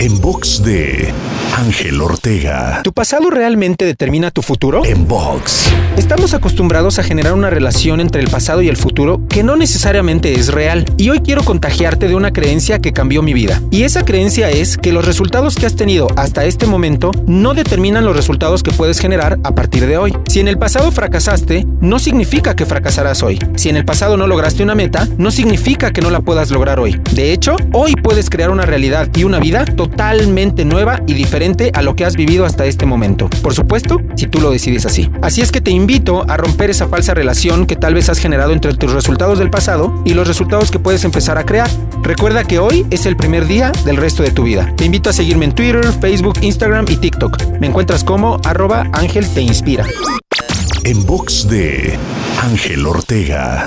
[0.00, 1.12] En box de
[1.60, 2.80] Ángel Ortega.
[2.82, 4.82] ¿Tu pasado realmente determina tu futuro?
[4.82, 5.68] En box.
[5.98, 10.32] Estamos acostumbrados a generar una relación entre el pasado y el futuro que no necesariamente
[10.32, 10.86] es real.
[10.96, 13.60] Y hoy quiero contagiarte de una creencia que cambió mi vida.
[13.70, 18.06] Y esa creencia es que los resultados que has tenido hasta este momento no determinan
[18.06, 20.16] los resultados que puedes generar a partir de hoy.
[20.28, 23.38] Si en el pasado fracasaste, no significa que fracasarás hoy.
[23.56, 26.80] Si en el pasado no lograste una meta, no significa que no la puedas lograr
[26.80, 26.98] hoy.
[27.12, 31.82] De hecho, hoy puedes crear una realidad y una vida totalmente nueva y diferente a
[31.82, 33.28] lo que has vivido hasta este momento.
[33.42, 35.10] Por supuesto, si tú lo decides así.
[35.20, 38.52] Así es que te invito a romper esa falsa relación que tal vez has generado
[38.52, 41.68] entre tus resultados del pasado y los resultados que puedes empezar a crear.
[42.02, 44.72] Recuerda que hoy es el primer día del resto de tu vida.
[44.76, 47.58] Te invito a seguirme en Twitter, Facebook, Instagram y TikTok.
[47.58, 49.86] Me encuentras como arroba Ángel Te Inspira.
[50.84, 51.98] En box de
[52.42, 53.66] Ángel Ortega.